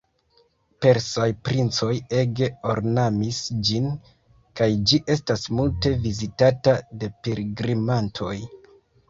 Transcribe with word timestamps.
Persaj 0.83 1.25
princoj 1.49 1.89
ege 2.21 2.47
ornamis 2.73 3.41
ĝin, 3.69 3.85
kaj 4.61 4.69
ĝi 4.93 5.01
estas 5.17 5.45
multe 5.61 5.93
vizitata 6.09 6.75
de 7.05 7.13
pilgrimantoj. 7.29 8.35